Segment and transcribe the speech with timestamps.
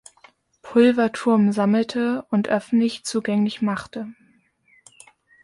[0.63, 4.07] Pulverturm sammelte und öffentlich zugänglich machte.